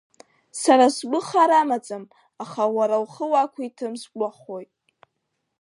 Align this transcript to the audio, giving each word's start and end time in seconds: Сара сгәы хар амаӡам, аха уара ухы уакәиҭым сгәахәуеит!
Сара 0.61 0.85
сгәы 0.95 1.19
хар 1.27 1.51
амаӡам, 1.61 2.03
аха 2.43 2.63
уара 2.75 2.97
ухы 3.03 3.25
уакәиҭым 3.31 3.93
сгәахәуеит! 4.01 4.71